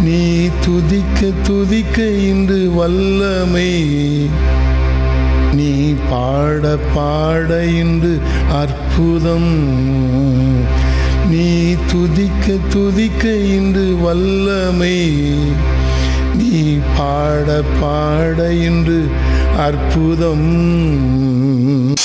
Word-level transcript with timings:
நீ 0.00 0.48
துதிக்க 0.64 1.26
துதிக்க 1.46 2.02
இன்று 2.02 2.70
வல்லமை. 2.74 3.84
நீ 5.52 5.94
பாட 6.10 6.78
பாட 6.94 7.66
இன்று 7.66 8.20
அற்புதம். 8.52 9.76
நீ 11.30 11.74
துதிக்க 11.92 12.56
துதிக்க 12.68 13.28
இன்று 13.28 13.96
வல்லமை. 13.96 15.10
நீ 16.34 16.78
பாட 16.98 17.62
பாட 17.80 18.52
இன்று 18.52 19.10
அற்புதம். 19.58 20.66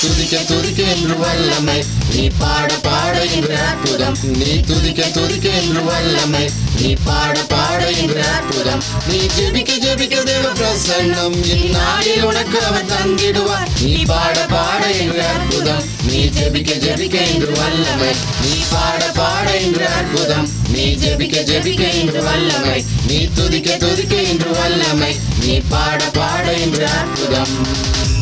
துதிக்க 0.00 0.38
துதிக்க 0.38 0.82
என்று 0.82 1.18
வல்லமை. 1.18 1.84
நீ 2.14 2.28
பாட 2.38 2.74
பாட 2.74 3.24
என்று 3.24 3.56
அற்புதம். 3.56 4.16
நீ 4.22 4.60
துதிக்க 4.60 5.08
துதிக்க 5.08 5.48
என்று 5.48 5.84
வல்லமை. 5.84 6.50
நீ 6.80 6.94
பாட 7.04 7.42
பாட 7.42 7.90
என்று 7.90 8.24
அற்புதம். 8.24 8.82
நீ 9.06 9.16
ஜெபிக்க 9.16 9.72
ஜெபிக்க 9.84 10.22
தேவ 10.22 10.52
பிரசன்னம். 10.52 11.44
இந்நாளில் 11.44 12.22
உனக்கு 12.22 12.64
அவர் 12.64 12.84
தந்திடுவார். 12.84 13.68
நீ 13.80 14.02
பாட 14.02 14.46
பாட 14.46 14.90
என்று 14.90 15.22
அற்புதம். 15.26 15.82
நீ 16.02 16.24
ஜெபிக்க 16.24 16.72
ஜெபிக்க 16.86 17.34
என்று 17.34 17.52
வல்லமை. 17.52 18.12
நீ 18.40 18.54
பாட 18.70 19.04
பாட 19.14 19.56
என்று 19.60 19.88
அற்புதம். 19.88 20.48
நீ 20.68 20.84
ஜெபிக்க 20.84 21.42
ஜெபிக்க 21.50 21.92
என்று 21.94 22.22
வல்லமை. 22.22 22.84
நீ 23.06 23.28
துதிக்க 23.34 23.76
துதிக்க 23.76 24.16
என்று 24.16 24.50
வல்லமை. 24.50 25.16
நீ 25.40 25.60
பாட 25.68 26.04
பாட 26.04 26.52
என்று 26.52 26.86
அற்புதம். 26.86 28.13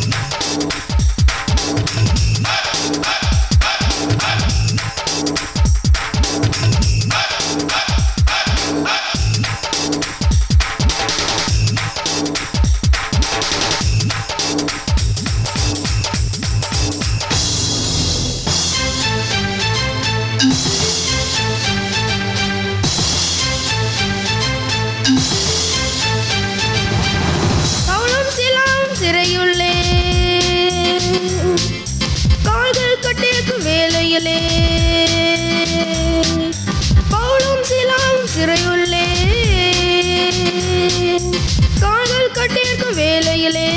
வேலையிலே 34.23 34.39
பவுலும் 37.11 37.63
சிலாம் 37.69 38.23
சிறையுள்ளே. 38.35 39.05
கால்கள் 41.79 42.31
கட்டிருக்கும் 42.31 42.95
வேலையிலே. 42.95 43.69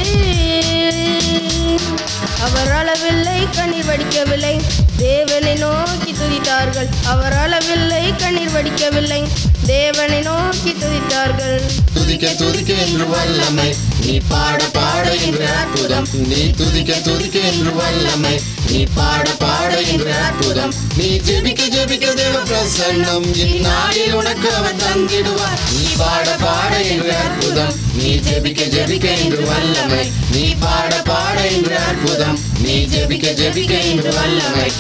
அவர் 2.41 2.73
அளவில்லை 2.73 3.49
கண்ணீர் 3.57 3.85
வடிக்கவில்லை. 3.85 4.61
தேவனை 4.97 5.55
நோக்கி 5.55 6.06
துதித்தார்கள். 6.37 6.89
அவர் 7.07 7.33
அளவில்லை 7.33 8.17
கண்ணீர் 8.17 8.51
வடிக்கவில்லை. 8.51 9.23
தேவனை 9.67 10.21
நோக்கி 10.21 10.73
துதித்தார்கள். 10.73 11.61
துதிக்க 11.95 12.29
துதிக்க 12.29 12.73
என்று 12.73 13.09
வல்லமை. 13.09 13.75
நீ 14.01 14.19
பாட 14.29 14.65
பாட 14.65 15.15
என்று 15.15 15.49
அற்புதம். 15.49 16.09
நீ 16.13 16.51
துதிக்க 16.51 16.93
துதிக்க 16.95 17.39
என்று 17.39 17.75
வல்லமை. 17.75 18.41
நீ 18.71 18.85
பாட 18.95 19.31
பாட 19.31 19.81
என்று 19.81 20.15
அற்புதம். 20.15 20.75
நீ 20.97 21.09
ஜெபிக்க 21.17 21.63
ஜெபிக்க 21.77 22.15
தேவ 22.15 22.43
பிரசன்னம் 22.51 23.37
இந்நாளில் 23.37 24.13
உனக்கு 24.13 24.55
அவர் 24.55 24.77
தந்திடுவார். 24.77 25.59
நீ 25.73 25.87
பாட 25.97 26.31
பாட 26.31 26.83
என்று 26.83 27.17
அற்புதம். 27.17 27.75
நீ 27.95 28.15
ஜெபிக்க 28.29 28.69
ஜெபிக்க 28.77 29.19
என்று 29.25 29.45
வல்லமை. 29.47 30.11
நீ 30.31 30.55
பாட 30.61 31.03
பாட 31.03 31.47
என்று 31.47 31.79
அற்புதம். 31.79 32.39
நீ 32.59 32.77
ஜெபிக்க 32.85 33.37
ஜெபிக்க 33.43 33.85
என்று 33.85 34.15
வல்லமை. 34.15 34.73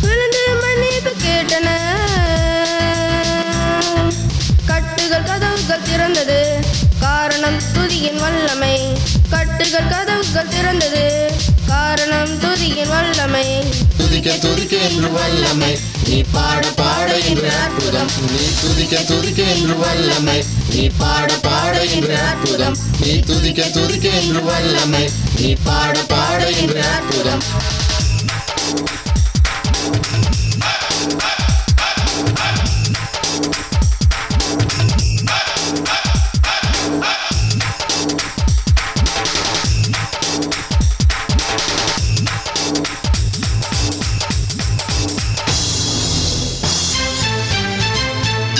விழுந்து 0.00 0.42
மன்னிப்பு 0.60 1.12
கேட்டனர் 1.24 1.88
கட்டுகள் 4.66 5.22
கதவுகள் 5.22 5.86
திறந்தது. 5.90 6.58
காரணம் 7.00 7.60
துதியின் 7.74 8.20
வல்லமை. 8.20 8.96
கட்டுகள் 9.30 9.88
கதவுகள் 9.88 10.48
திறந்தது. 10.48 11.29
துதிக்க 14.30 14.48
துதிக்க 14.48 14.76
என்று 14.76 15.10
வல்லமை. 15.10 15.78
நீ 16.08 16.22
பாட 16.32 16.66
பாட 16.70 17.18
என்று 17.18 17.50
அற்புதம். 17.52 18.08
நீ 18.30 18.46
துதிக்க 18.60 18.96
துதிக்க 19.02 19.42
என்று 19.42 19.76
வல்லமை. 19.76 20.44
நீ 20.74 20.88
பாட 20.98 21.36
பாட 21.36 21.84
என்று 21.84 22.18
அற்புதம். 22.18 22.76
நீ 23.00 23.20
துதிக்க 23.20 23.62
துதிக்க 23.62 24.08
என்று 24.08 24.42
வல்லமை. 24.42 25.10
நீ 25.40 25.54
பாட 25.64 26.02
பாட 26.02 26.50
என்று 26.50 26.82
அற்புதம். 26.82 27.42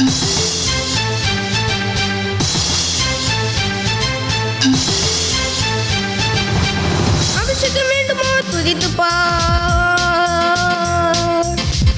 அபிஷேகம் 0.00 0.16
வேண்டுமோ? 7.88 8.40
துதித்து 8.52 8.88
பார். 8.96 9.16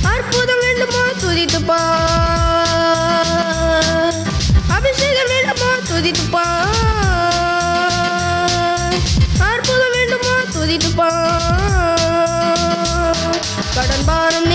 அற்புதம் 0.03 0.59
வேண்டுமா? 0.61 1.05
துதித்து 1.21 1.67
பார். 1.67 1.79
அபிஷேகம் 4.69 5.27
வேண்டுமோ? 5.27 5.71
துதித்து 5.89 6.25
பார். 6.31 6.71
அற்புதம் 9.39 9.93
வேண்டுமோ? 9.93 10.35
துதித்து 10.55 10.95
பார். 10.95 11.41
கடன் 13.75 14.05
பாரம் 14.07 14.47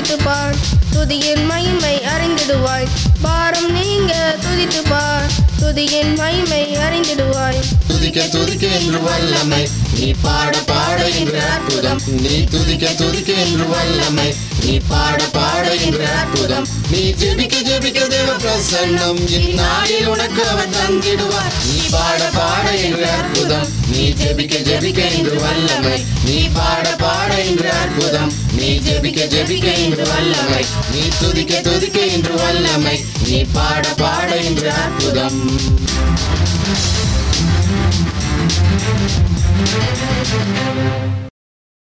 துதித்து 0.00 0.24
பார். 0.24 0.54
துதியின் 0.92 1.44
மகிமை 1.44 2.00
அறிந்திடுவாய். 2.00 2.86
பாரம் 3.22 3.72
நீங்க 3.72 4.36
துதித்து 4.40 4.82
பார். 4.88 5.30
துதியின் 5.60 6.16
மகிமை 6.16 6.76
அறிந்திடுவாய். 6.76 7.60
துதிக்க 7.86 8.22
துதிக்க 8.22 8.66
என்று 8.66 9.02
வல்லமை. 9.02 9.68
நீ 9.98 10.12
பாட 10.22 10.58
பாட 10.58 11.08
என்று 11.08 11.42
அற்புதம். 11.42 12.00
நீ 12.06 12.44
துதிக்க 12.44 12.90
துதிக்க 12.90 13.32
என்று 13.32 13.68
வல்லமை. 13.68 14.34
நீ 14.64 14.78
பாட 14.88 15.24
பாட 15.24 15.74
என்று 16.50 16.70
நீ 16.90 17.14
ஜெபிக்க 17.20 17.56
ஜெபிக்க 17.68 18.06
தேவ 18.06 18.32
பிரசன்னம் 18.36 19.28
இந்நாளில் 19.28 20.06
உனக்கு 20.06 20.48
அவர் 20.48 20.70
தந்திடுவார். 20.70 21.52
நீ 21.66 21.80
பாட 21.90 22.28
பாட 22.34 22.76
என்று 22.76 23.06
அற்புதம். 23.10 23.68
நீ 23.88 24.08
ஜெபிக்க 24.10 24.54
ஜெபிக்க 24.68 25.16
என்று 25.16 25.40
வல்லமை. 25.40 26.04
நீ 26.24 26.48
பாட 26.48 26.94
பாட 26.98 27.44
என்று 27.44 27.70
அற்புதம். 27.70 28.32
நீ 28.52 28.78
ஜெபிக்க 28.78 29.26
ஜெபிக்க 29.26 29.76
என்று 29.76 30.06
வல்லமை. 30.06 30.64
நீ 30.92 31.02
துதிக்க 31.20 31.60
துதிக்க 31.60 32.00
என்று 32.00 32.34
வல்லமை. 32.34 33.04
நீ 33.28 33.44
பாட 33.52 33.88
பாட 33.88 34.36
என்று 34.36 34.70
அற்புதம். 34.70 35.58
Thank 40.22 41.24
you. 41.24 41.29